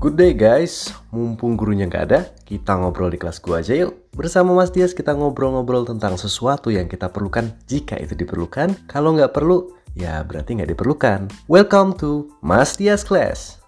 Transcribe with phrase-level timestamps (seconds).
[0.00, 4.08] Good day guys, mumpung gurunya nggak ada, kita ngobrol di kelas gua aja yuk.
[4.16, 8.88] Bersama Mas Dias kita ngobrol-ngobrol tentang sesuatu yang kita perlukan jika itu diperlukan.
[8.88, 11.28] Kalau nggak perlu, ya berarti nggak diperlukan.
[11.52, 13.60] Welcome to Mas Dias Class.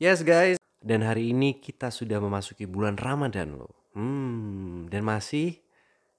[0.00, 3.76] Yes guys, dan hari ini kita sudah memasuki bulan Ramadan loh.
[3.92, 5.67] Hmm, dan masih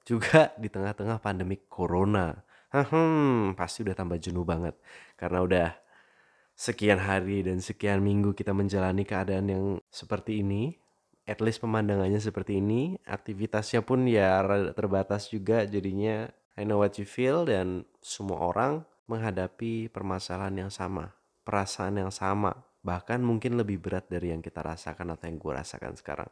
[0.07, 2.35] juga di tengah-tengah pandemi corona.
[2.69, 4.77] Hmm, pasti udah tambah jenuh banget
[5.17, 5.69] karena udah
[6.53, 10.77] sekian hari dan sekian minggu kita menjalani keadaan yang seperti ini.
[11.29, 14.41] At least pemandangannya seperti ini, aktivitasnya pun ya
[14.73, 16.25] terbatas juga jadinya
[16.57, 21.13] I know what you feel dan semua orang menghadapi permasalahan yang sama,
[21.45, 25.93] perasaan yang sama, bahkan mungkin lebih berat dari yang kita rasakan atau yang gue rasakan
[25.95, 26.29] sekarang.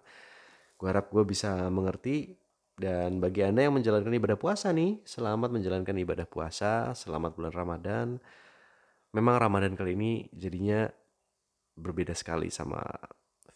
[0.75, 2.37] Gue harap gue bisa mengerti
[2.77, 8.07] dan bagi Anda yang menjalankan ibadah puasa nih, selamat menjalankan ibadah puasa, selamat bulan Ramadan.
[9.17, 10.85] Memang Ramadan kali ini jadinya
[11.73, 12.85] berbeda sekali sama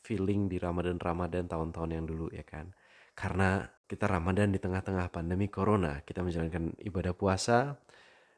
[0.01, 2.73] feeling di Ramadan-Ramadan tahun-tahun yang dulu ya kan.
[3.13, 7.77] Karena kita Ramadan di tengah-tengah pandemi corona, kita menjalankan ibadah puasa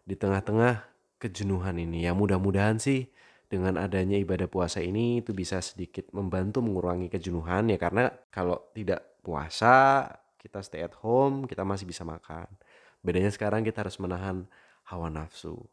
[0.04, 0.84] di tengah-tengah
[1.16, 2.04] kejenuhan ini.
[2.04, 3.08] Ya mudah-mudahan sih
[3.48, 9.22] dengan adanya ibadah puasa ini itu bisa sedikit membantu mengurangi kejenuhan ya karena kalau tidak
[9.24, 10.04] puasa
[10.44, 12.52] kita stay at home, kita masih bisa makan.
[13.00, 14.44] Bedanya sekarang kita harus menahan
[14.92, 15.64] hawa nafsu.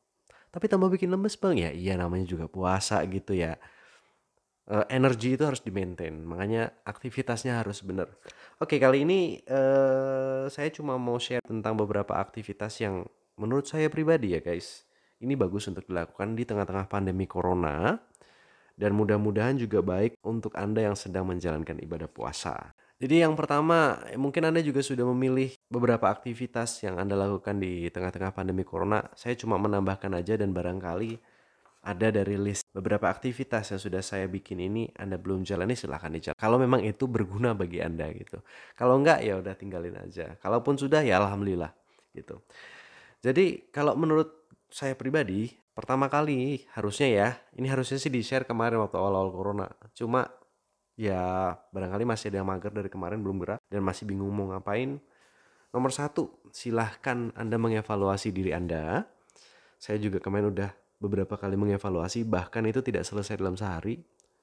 [0.50, 3.58] Tapi tambah bikin lemes bang ya, iya namanya juga puasa gitu ya.
[4.70, 8.06] Uh, energi itu harus di maintain, makanya aktivitasnya harus benar.
[8.62, 13.02] Oke kali ini uh, saya cuma mau share tentang beberapa aktivitas yang
[13.34, 14.86] menurut saya pribadi ya guys.
[15.18, 17.98] Ini bagus untuk dilakukan di tengah-tengah pandemi corona
[18.78, 22.72] dan mudah-mudahan juga baik untuk Anda yang sedang menjalankan ibadah puasa.
[23.00, 28.36] Jadi yang pertama, mungkin Anda juga sudah memilih beberapa aktivitas yang Anda lakukan di tengah-tengah
[28.36, 29.00] pandemi corona.
[29.16, 31.16] Saya cuma menambahkan aja dan barangkali
[31.80, 36.36] ada dari list beberapa aktivitas yang sudah saya bikin ini Anda belum jalani silahkan dijalan.
[36.36, 38.44] Kalau memang itu berguna bagi Anda gitu.
[38.76, 40.36] Kalau enggak ya udah tinggalin aja.
[40.44, 41.72] Kalaupun sudah ya alhamdulillah
[42.12, 42.44] gitu.
[43.24, 44.28] Jadi kalau menurut
[44.68, 49.66] saya pribadi pertama kali harusnya ya ini harusnya sih di share kemarin waktu awal-awal corona.
[49.96, 50.28] Cuma
[51.00, 55.00] ya barangkali masih ada yang mager dari kemarin belum gerak dan masih bingung mau ngapain.
[55.72, 59.08] Nomor satu, silahkan Anda mengevaluasi diri Anda.
[59.80, 60.68] Saya juga kemarin udah
[61.00, 63.96] beberapa kali mengevaluasi, bahkan itu tidak selesai dalam sehari,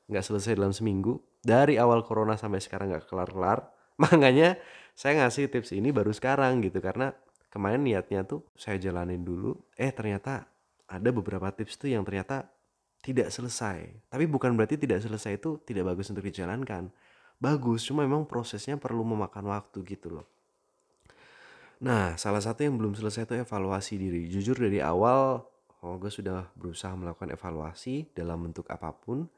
[0.10, 1.22] nggak selesai dalam seminggu.
[1.46, 3.70] Dari awal corona sampai sekarang nggak kelar-kelar.
[4.02, 4.58] Makanya
[4.98, 7.14] saya ngasih tips ini baru sekarang gitu, karena
[7.54, 9.54] kemarin niatnya tuh saya jalanin dulu.
[9.78, 10.48] Eh ternyata
[10.90, 12.50] ada beberapa tips tuh yang ternyata
[13.08, 13.88] tidak selesai.
[14.12, 16.92] Tapi bukan berarti tidak selesai itu tidak bagus untuk dijalankan.
[17.40, 20.28] Bagus, cuma memang prosesnya perlu memakan waktu gitu loh.
[21.80, 24.28] Nah, salah satu yang belum selesai itu evaluasi diri.
[24.28, 25.40] Jujur dari awal,
[25.86, 29.30] oh, gue sudah berusaha melakukan evaluasi dalam bentuk apa pun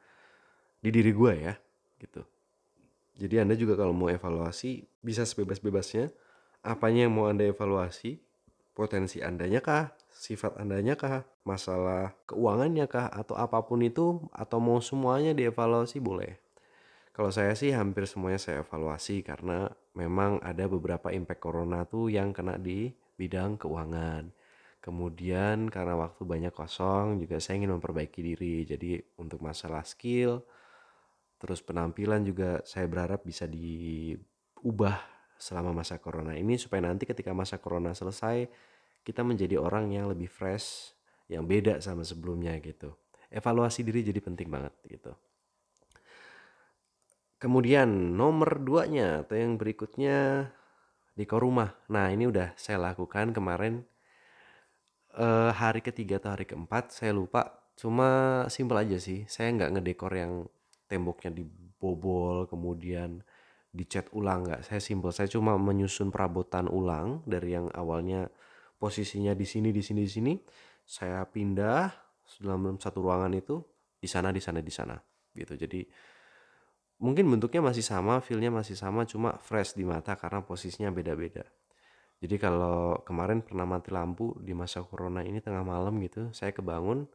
[0.79, 1.53] di diri gue ya,
[1.99, 2.23] gitu.
[3.19, 6.09] Jadi Anda juga kalau mau evaluasi bisa sebebas-bebasnya.
[6.63, 8.17] Apanya yang mau Anda evaluasi?
[8.71, 9.91] Potensi Andanya kah?
[10.09, 11.25] Sifat Andanya kah?
[11.49, 16.37] masalah keuangannya kah atau apa pun itu atau mau semuanya dievaluasi boleh.
[17.09, 19.65] Kalau saya sih hampir semuanya saya evaluasi karena
[19.97, 24.29] memang ada beberapa impact corona tuh yang kena di bidang keuangan.
[24.79, 28.63] Kemudian karena waktu banyak kosong juga saya ingin memperbaiki diri.
[28.63, 30.45] Jadi untuk masalah skill
[31.39, 34.99] terus penampilan juga saya berharap bisa diubah
[35.39, 38.51] selama masa corona ini supaya nanti ketika masa corona selesai
[39.03, 40.95] kita menjadi orang yang lebih fresh,
[41.29, 42.93] yang beda sama sebelumnya gitu.
[43.29, 45.13] Evaluasi diri jadi penting banget gitu.
[47.39, 50.49] Kemudian nomor duanya atau yang berikutnya
[51.15, 51.71] di rumah.
[51.87, 53.85] Nah ini udah saya lakukan kemarin
[55.15, 57.71] eh, hari ketiga atau hari keempat saya lupa.
[57.79, 59.23] Cuma simpel aja sih.
[59.31, 60.51] Saya nggak ngedekor yang
[60.91, 63.23] temboknya dibobol kemudian
[63.71, 64.67] dicat ulang nggak.
[64.67, 65.15] Saya simpel.
[65.15, 68.27] Saya cuma menyusun perabotan ulang dari yang awalnya
[68.79, 70.33] posisinya di sini di sini di sini.
[70.87, 71.91] Saya pindah
[72.41, 73.61] dalam satu ruangan itu
[73.99, 74.95] di sana di sana di sana
[75.35, 75.53] gitu.
[75.53, 75.85] Jadi
[77.03, 81.45] mungkin bentuknya masih sama feelnya masih sama cuma fresh di mata karena posisinya beda-beda.
[82.19, 87.05] Jadi kalau kemarin pernah mati lampu di masa corona ini tengah malam gitu saya kebangun.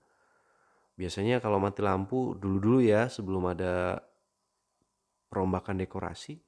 [0.94, 3.98] Biasanya kalau mati lampu dulu-dulu ya sebelum ada
[5.26, 6.38] perombakan dekorasi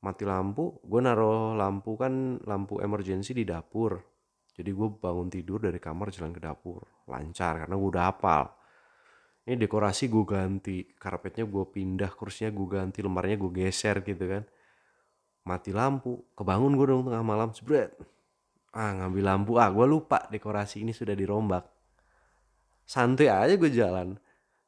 [0.00, 4.00] mati lampu gue naruh lampu kan lampu emergency di dapur
[4.60, 6.84] jadi gue bangun tidur dari kamar jalan ke dapur.
[7.08, 8.44] Lancar karena gue udah hafal.
[9.48, 10.84] Ini dekorasi gue ganti.
[11.00, 14.44] Karpetnya gue pindah, kursinya gue ganti, lemarinya gue geser gitu kan.
[15.48, 16.20] Mati lampu.
[16.36, 17.50] Kebangun gue dong tengah malam.
[17.56, 17.96] Sebret.
[18.70, 21.66] ah ngambil lampu ah gue lupa dekorasi ini sudah dirombak
[22.86, 24.14] santai aja gue jalan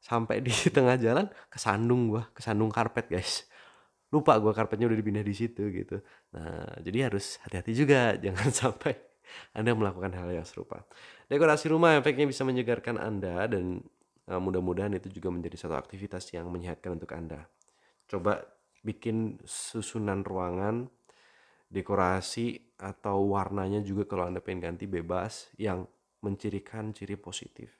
[0.03, 3.47] sampai di tengah jalan kesandung gue kesandung karpet guys
[4.11, 6.03] lupa gue karpetnya udah dipindah di situ gitu
[6.35, 9.12] nah jadi harus hati-hati juga jangan sampai
[9.55, 10.85] anda melakukan hal yang serupa.
[11.27, 13.81] Dekorasi rumah efeknya bisa menyegarkan anda dan
[14.29, 17.47] uh, mudah-mudahan itu juga menjadi satu aktivitas yang menyehatkan untuk anda.
[18.07, 18.43] Coba
[18.83, 20.91] bikin susunan ruangan
[21.71, 25.87] dekorasi atau warnanya juga kalau anda pengen ganti bebas yang
[26.21, 27.73] mencirikan ciri positif.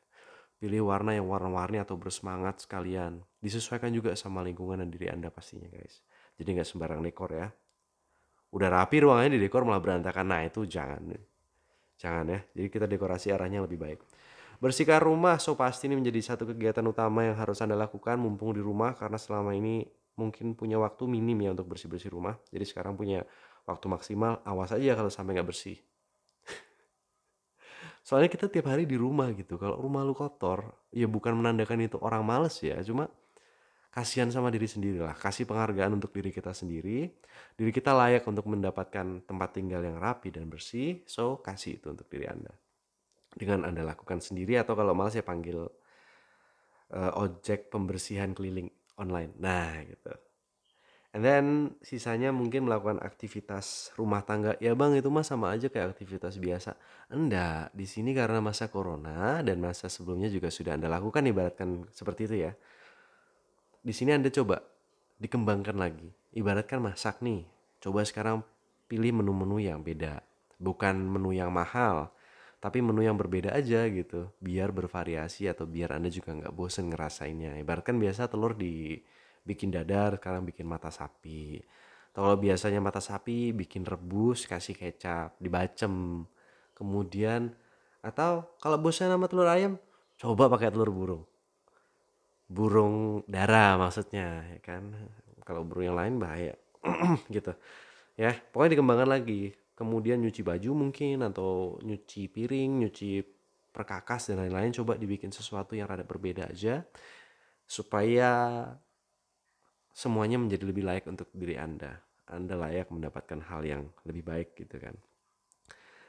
[0.57, 3.19] Pilih warna yang warna-warni atau bersemangat sekalian.
[3.44, 6.01] Disesuaikan juga sama lingkungan dan diri anda pastinya guys.
[6.40, 7.48] Jadi nggak sembarang dekor ya.
[8.56, 10.24] Udah rapi ruangannya di dekor malah berantakan.
[10.24, 11.12] Nah itu jangan
[12.04, 12.40] jangan ya.
[12.52, 14.04] Jadi kita dekorasi arahnya lebih baik.
[14.60, 18.60] Bersihkan rumah so pasti ini menjadi satu kegiatan utama yang harus anda lakukan mumpung di
[18.60, 19.88] rumah karena selama ini
[20.20, 22.36] mungkin punya waktu minim ya untuk bersih-bersih rumah.
[22.52, 23.24] Jadi sekarang punya
[23.64, 25.80] waktu maksimal awas aja kalau sampai nggak bersih.
[28.08, 29.56] Soalnya kita tiap hari di rumah gitu.
[29.56, 32.78] Kalau rumah lu kotor ya bukan menandakan itu orang males ya.
[32.84, 33.08] Cuma
[33.94, 35.13] kasihan sama diri sendiri lah.
[35.13, 37.13] Kasih penghargaan untuk diri kita sendiri.
[37.54, 41.06] Diri kita layak untuk mendapatkan tempat tinggal yang rapi dan bersih.
[41.06, 42.50] So kasih itu untuk diri anda.
[43.38, 45.62] Dengan anda lakukan sendiri atau kalau malas ya panggil
[46.90, 49.38] uh, ojek pembersihan keliling online.
[49.38, 50.13] Nah gitu.
[51.13, 51.45] And then
[51.86, 54.57] sisanya mungkin melakukan aktivitas rumah tangga.
[54.57, 56.74] Ya bang itu mah sama aja kayak aktivitas biasa.
[57.13, 62.25] Enggak, di sini karena masa corona dan masa sebelumnya juga sudah anda lakukan ibaratkan seperti
[62.25, 62.57] itu ya.
[63.83, 64.63] Di sini anda coba
[65.19, 66.09] dikembangkan lagi.
[66.31, 67.44] Ibaratkan masak nih.
[67.83, 68.41] Coba sekarang
[68.88, 70.24] pilih menu-menu yang beda.
[70.56, 72.07] Bukan menu yang mahal,
[72.63, 74.31] tapi menu yang berbeda aja gitu.
[74.39, 77.59] Biar bervariasi atau biar anda juga nggak bosen ngerasainnya.
[77.59, 79.03] Ibaratkan biasa telur di
[79.44, 81.59] bikin dadar sekarang bikin mata sapi
[82.15, 86.24] kalau biasanya mata sapi bikin rebus kasih kecap dibacem
[86.71, 87.51] kemudian
[88.00, 89.75] atau kalau bosan sama telur ayam
[90.15, 91.24] coba pakai telur burung
[92.48, 94.94] burung dara maksudnya ya kan?
[95.44, 96.54] Kalau burung yang lain bahaya
[97.36, 97.51] gitu.
[98.16, 99.54] Ya pokoknya dikembangkan lagi.
[99.74, 103.25] Kemudian nyuci baju mungkin atau nyuci piring nyuci
[103.74, 104.69] perkakas dan lain-lain.
[104.69, 106.86] Coba dibikin sesuatu yang rada berbeda aja
[107.66, 108.69] supaya
[109.94, 112.01] semuanya menjadi lebih layak untuk diri Anda.
[112.30, 114.95] Anda layak mendapatkan hal yang lebih baik gitu kan.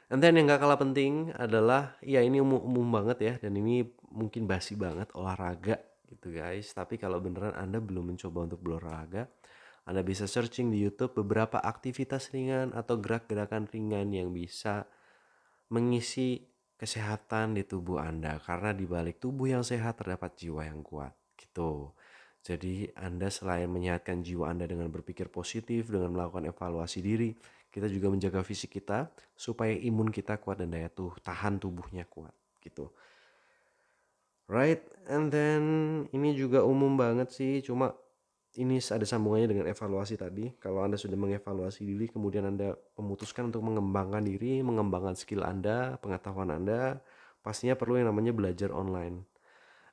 [0.05, 3.89] And then yang gak kalah penting adalah ya ini umum, umum banget ya dan ini
[4.13, 6.71] mungkin basi banget olahraga gitu guys.
[6.71, 9.27] Tapi kalau beneran Anda belum mencoba untuk berolahraga,
[9.85, 14.89] Anda bisa searching di YouTube beberapa aktivitas ringan atau gerak-gerakan ringan yang bisa
[15.69, 21.15] mengisi kesehatan di tubuh Anda karena di balik tubuh yang sehat terdapat jiwa yang kuat
[21.39, 21.95] gitu.
[22.45, 27.33] Jadi Anda selain menyehatkan jiwa Anda dengan berpikir positif, dengan melakukan evaluasi diri,
[27.73, 32.31] kita juga menjaga fisik kita supaya imun kita kuat dan daya tuh tahan tubuhnya kuat
[32.61, 32.93] gitu.
[34.45, 35.63] Right, and then
[36.13, 37.97] ini juga umum banget sih, cuma
[38.55, 40.53] ini ada sambungannya dengan evaluasi tadi.
[40.61, 46.53] Kalau Anda sudah mengevaluasi diri, kemudian Anda memutuskan untuk mengembangkan diri, mengembangkan skill Anda, pengetahuan
[46.53, 47.01] Anda,
[47.41, 49.25] pastinya perlu yang namanya belajar online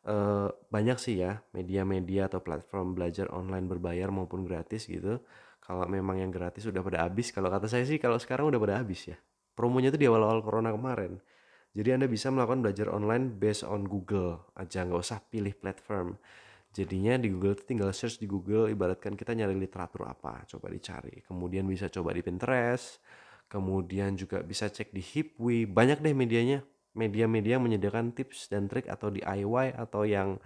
[0.07, 5.23] uh, banyak sih ya media-media atau platform belajar online berbayar maupun gratis gitu.
[5.63, 8.75] Kalau memang yang gratis udah pada habis, kalau kata saya sih kalau sekarang udah pada
[8.83, 9.17] habis ya.
[9.55, 11.23] Promonya tuh di awal-awal corona kemarin.
[11.73, 16.21] Jadi Anda bisa melakukan belajar online based on Google aja, nggak usah pilih platform.
[16.73, 21.25] Jadinya di Google itu tinggal search di Google, ibaratkan kita nyari literatur apa, coba dicari.
[21.25, 23.01] Kemudian bisa coba di Pinterest,
[23.49, 29.09] kemudian juga bisa cek di Hipwi, banyak deh medianya media-media menyediakan tips dan trik atau
[29.09, 30.37] DIY atau yang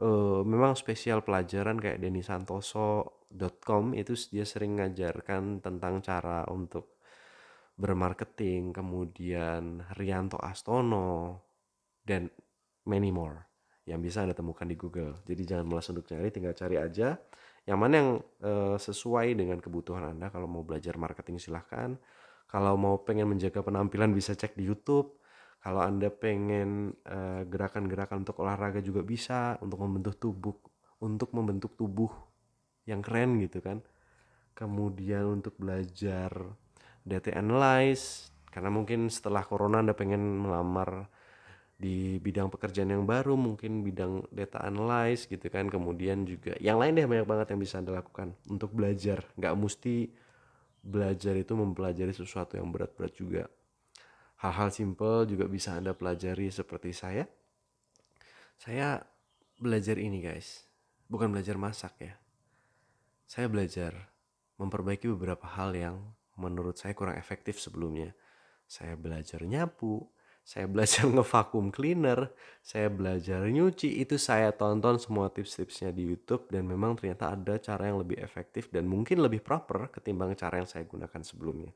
[0.00, 6.99] uh, memang spesial pelajaran kayak denisantoso.com itu dia sering ngajarkan tentang cara untuk
[7.80, 11.40] bermarketing, kemudian Rianto Astono
[12.04, 12.28] dan
[12.84, 13.48] many more
[13.88, 15.24] yang bisa Anda temukan di Google.
[15.24, 17.16] Jadi jangan malas untuk cari, tinggal cari aja
[17.64, 18.10] yang mana yang
[18.44, 20.28] uh, sesuai dengan kebutuhan Anda.
[20.28, 21.96] Kalau mau belajar marketing silahkan.
[22.50, 25.20] Kalau mau pengen menjaga penampilan bisa cek di YouTube
[25.60, 30.56] kalau anda pengen eh, gerakan-gerakan untuk olahraga juga bisa untuk membentuk tubuh
[31.04, 32.08] untuk membentuk tubuh
[32.88, 33.84] yang keren gitu kan
[34.56, 36.32] kemudian untuk belajar
[37.06, 41.06] data analyze karena mungkin setelah corona anda pengen melamar
[41.80, 47.00] di bidang pekerjaan yang baru mungkin bidang data analyze gitu kan kemudian juga yang lain
[47.00, 50.12] deh banyak banget yang bisa anda lakukan untuk belajar nggak mesti
[50.84, 53.44] belajar itu mempelajari sesuatu yang berat-berat juga
[54.40, 57.28] hal-hal simple juga bisa Anda pelajari seperti saya.
[58.56, 59.00] Saya
[59.60, 60.64] belajar ini guys,
[61.08, 62.14] bukan belajar masak ya.
[63.28, 63.92] Saya belajar
[64.56, 65.96] memperbaiki beberapa hal yang
[66.40, 68.16] menurut saya kurang efektif sebelumnya.
[68.70, 70.06] saya belajar nyapu,
[70.46, 72.30] saya belajar ngevakum cleaner,
[72.62, 77.90] saya belajar nyuci, itu saya tonton semua tips-tipsnya di YouTube dan memang ternyata ada cara
[77.90, 81.74] yang lebih efektif dan mungkin lebih proper ketimbang cara yang saya gunakan sebelumnya.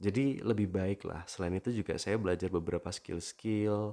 [0.00, 1.28] Jadi lebih baik lah.
[1.28, 3.92] Selain itu juga saya belajar beberapa skill-skill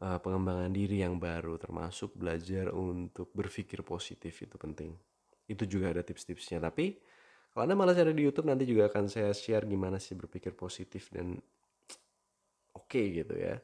[0.00, 4.96] uh, pengembangan diri yang baru, termasuk belajar untuk berpikir positif itu penting.
[5.44, 6.64] Itu juga ada tips-tipsnya.
[6.64, 6.96] Tapi
[7.58, 11.10] kalau anda malas ada di YouTube nanti juga akan saya share gimana sih berpikir positif
[11.10, 11.42] dan
[12.70, 13.58] okay gitu ya.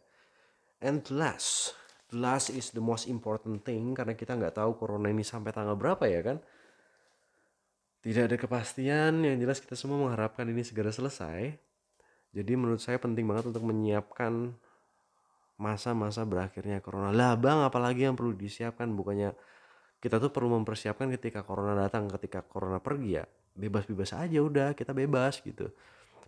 [0.83, 1.79] And last,
[2.11, 6.11] last is the most important thing karena kita nggak tahu corona ini sampai tanggal berapa
[6.11, 6.43] ya kan.
[8.03, 11.55] Tidak ada kepastian, yang jelas kita semua mengharapkan ini segera selesai.
[12.35, 14.59] Jadi menurut saya penting banget untuk menyiapkan
[15.55, 17.15] masa-masa berakhirnya corona.
[17.15, 19.53] Lah bang, apalagi yang perlu disiapkan bukannya
[20.04, 23.25] kita tuh perlu mempersiapkan ketika corona datang, ketika corona pergi ya.
[23.56, 25.73] Bebas-bebas aja udah, kita bebas gitu.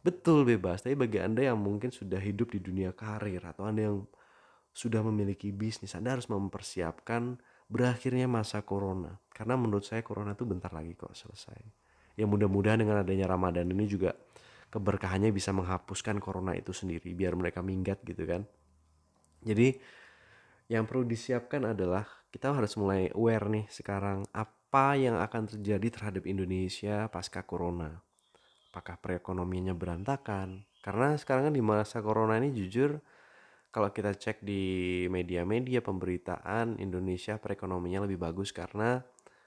[0.01, 4.09] Betul bebas, tapi bagi Anda yang mungkin sudah hidup di dunia karir atau Anda yang
[4.73, 7.37] sudah memiliki bisnis, Anda harus mempersiapkan
[7.69, 9.21] berakhirnya masa corona.
[9.29, 11.61] Karena menurut saya corona itu bentar lagi kok selesai.
[12.17, 14.17] Ya mudah-mudahan dengan adanya Ramadan ini juga
[14.73, 18.49] keberkahannya bisa menghapuskan corona itu sendiri biar mereka minggat gitu kan.
[19.45, 19.77] Jadi
[20.67, 26.27] yang perlu disiapkan adalah kita harus mulai aware nih sekarang apa yang akan terjadi terhadap
[26.27, 28.03] Indonesia pasca corona.
[28.75, 30.67] Apakah perekonomiannya berantakan?
[30.83, 32.99] Karena sekarang kan di masa corona ini jujur
[33.73, 39.01] kalau kita cek di media-media pemberitaan Indonesia perekonomiannya lebih bagus karena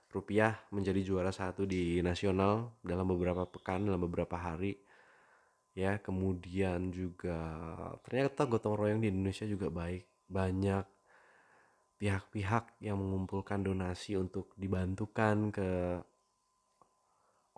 [0.09, 4.81] rupiah menjadi juara satu di nasional dalam beberapa pekan dalam beberapa hari.
[5.77, 7.37] Ya kemudian juga
[8.01, 10.09] ternyata gotong royong di Indonesia juga baik.
[10.29, 10.98] Banyak
[11.99, 15.69] pihak-pihak yang mengumpulkan donasi untuk dibantukan ke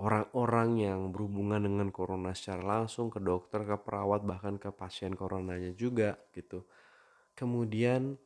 [0.02, 5.78] orang-orang yang berhubungan dengan corona secara langsung ke dokter, ke perawat, bahkan ke pasien coronanya
[5.78, 6.66] juga gitu.
[7.38, 8.18] Kemudian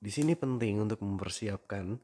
[0.00, 2.00] di sini penting untuk mempersiapkan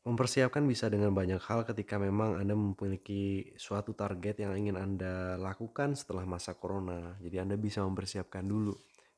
[0.00, 5.92] mempersiapkan bisa dengan banyak hal ketika memang Anda memiliki suatu target yang ingin Anda lakukan
[5.92, 7.20] setelah masa corona.
[7.20, 8.72] Jadi Anda bisa mempersiapkan dulu.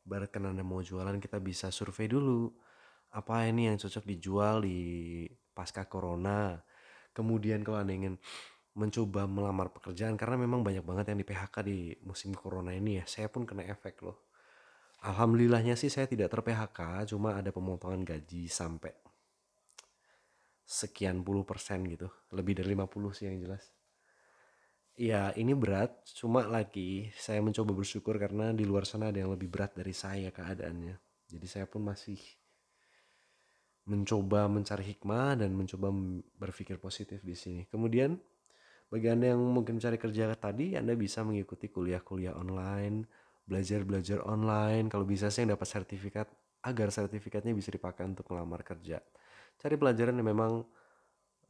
[0.08, 2.50] Anda mau jualan, kita bisa survei dulu.
[3.12, 6.58] Apa ini yang cocok dijual di pasca corona?
[7.12, 8.16] Kemudian kalau anda ingin
[8.72, 11.78] mencoba melamar pekerjaan karena memang banyak banget yang di PHK di
[12.08, 14.32] musim corona ini ya saya pun kena efek loh.
[15.04, 18.96] Alhamdulillahnya sih saya tidak ter PHK cuma ada pemotongan gaji sampai
[20.64, 22.08] sekian puluh persen gitu.
[22.32, 23.81] Lebih dari 50 sih yang jelas
[24.96, 29.48] ya ini berat cuma lagi saya mencoba bersyukur karena di luar sana ada yang lebih
[29.48, 31.00] berat dari saya keadaannya
[31.32, 32.20] jadi saya pun masih
[33.82, 35.90] mencoba mencari hikmah dan mencoba
[36.38, 37.62] berpikir positif di sini.
[37.66, 38.14] Kemudian
[38.92, 43.08] bagi Anda yang mungkin mencari kerja tadi, Anda bisa mengikuti kuliah-kuliah online,
[43.48, 46.30] belajar-belajar online, kalau bisa sih yang dapat sertifikat
[46.62, 49.02] agar sertifikatnya bisa dipakai untuk melamar kerja.
[49.58, 50.62] Cari pelajaran yang memang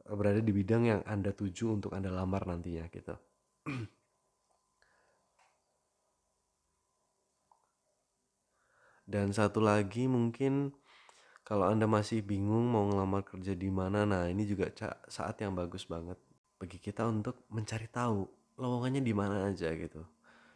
[0.09, 3.13] berada di bidang yang Anda tuju untuk Anda lamar nantinya gitu.
[9.07, 10.71] Dan satu lagi mungkin
[11.43, 14.71] kalau Anda masih bingung mau ngelamar kerja di mana, nah ini juga
[15.11, 16.15] saat yang bagus banget
[16.55, 18.23] bagi kita untuk mencari tahu
[18.59, 20.07] lowongannya di mana aja gitu.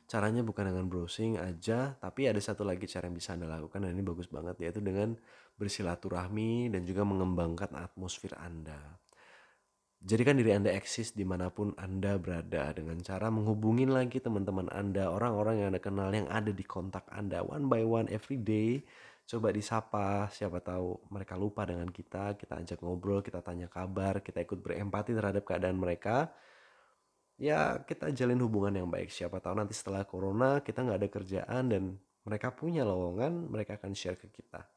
[0.08, 3.92] Caranya bukan dengan browsing aja, tapi ada satu lagi cara yang bisa Anda lakukan dan
[3.92, 5.20] ini bagus banget yaitu dengan
[5.60, 8.80] bersilaturahmi dan juga mengembangkan atmosfer Anda.
[10.08, 15.12] Jadikan diri Anda eksis di mana pun Anda berada dengan cara menghubungin lagi teman-teman Anda,
[15.12, 18.88] orang-orang yang Anda kenal yang ada di kontak Anda one by one every day.
[19.28, 24.48] Coba disapa siapa tahu mereka lupa dengan kita kita ajak ngobrol kita tanya kabar kita
[24.48, 26.32] ikut berempati terhadap keadaan mereka.
[27.36, 29.12] Ya kita jalin hubungan yang baik.
[29.12, 31.84] Siapa tahu nanti setelah corona kita nggak ada kerjaan dan
[32.24, 34.72] mereka punya lowongan mereka akan share ke kita.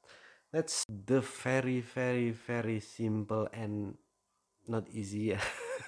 [0.51, 3.95] That's the very very very simple and
[4.71, 5.41] not easy ya.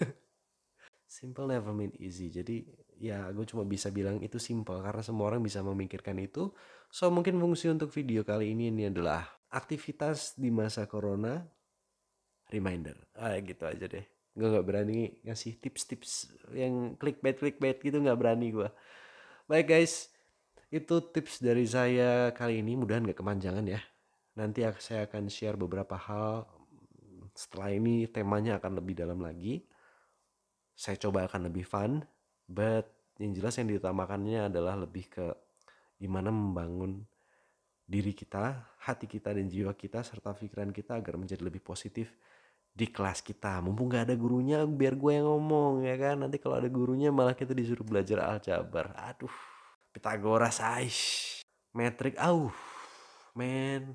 [1.06, 2.34] Simple never mean easy.
[2.34, 2.66] Jadi
[2.98, 6.50] ya gue cuma bisa bilang itu simple karena semua orang bisa memikirkan itu.
[6.90, 9.22] So mungkin fungsi untuk video kali ini ini adalah
[9.54, 11.38] aktivitas di masa corona.
[12.50, 12.98] Reminder.
[13.14, 14.04] Ah gitu aja deh.
[14.34, 18.68] Gue nggak berani ngasih tips-tips yang clickbait clickbait gitu nggak berani gue
[19.46, 20.08] baik guys.
[20.72, 22.72] Itu tips dari saya kali ini.
[22.74, 23.80] Mudahan nggak kemanjangan ya.
[24.32, 26.48] Nanti saya akan share beberapa hal
[27.32, 29.64] setelah ini temanya akan lebih dalam lagi.
[30.72, 32.00] Saya coba akan lebih fun
[32.48, 32.88] but
[33.20, 35.26] yang jelas yang diutamakannya adalah lebih ke
[36.00, 37.04] gimana membangun
[37.86, 42.16] diri kita, hati kita dan jiwa kita serta pikiran kita agar menjadi lebih positif
[42.72, 43.60] di kelas kita.
[43.60, 46.24] Mumpung gak ada gurunya biar gue yang ngomong ya kan?
[46.24, 48.96] Nanti kalau ada gurunya malah kita disuruh belajar aljabar.
[48.96, 49.32] Aduh
[49.92, 51.44] Pitagoras aish.
[51.76, 52.48] Metrik auh
[53.36, 53.92] men.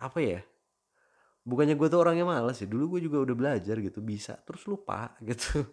[0.00, 0.40] Apa ya
[1.48, 5.16] bukannya gue tuh orangnya malas ya dulu gue juga udah belajar gitu bisa terus lupa
[5.28, 5.64] gitu.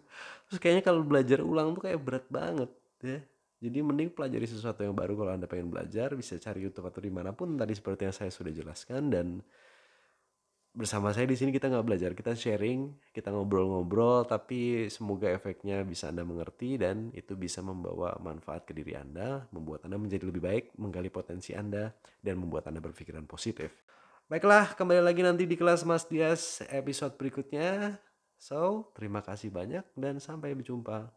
[0.48, 2.70] Terus kayaknya kalau belajar ulang tuh kayak berat banget
[3.04, 3.20] ya.
[3.56, 7.08] Jadi mending pelajari sesuatu yang baru kalau anda pengen belajar bisa cari YouTube atau di
[7.08, 9.40] mana pun tadi seperti yang saya sudah jelaskan dan
[10.76, 16.12] bersama saya di sini kita nggak belajar kita sharing kita ngobrol-ngobrol tapi semoga efeknya bisa
[16.12, 20.64] anda mengerti dan itu bisa membawa manfaat ke diri anda membuat anda menjadi lebih baik
[20.76, 23.72] menggali potensi anda dan membuat anda berpikiran positif
[24.26, 27.94] baiklah kembali lagi nanti di kelas Mas Dias episode berikutnya.
[28.34, 31.14] So terima kasih banyak dan sampai berjumpa